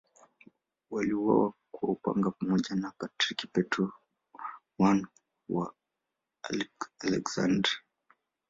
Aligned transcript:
Waliuawa 0.89 1.53
kwa 1.71 1.89
upanga 1.89 2.31
pamoja 2.31 2.75
na 2.75 2.91
Patriarki 2.97 3.47
Petro 3.47 3.93
I 4.83 5.03
wa 5.49 5.73
Aleksandria. 6.99 7.77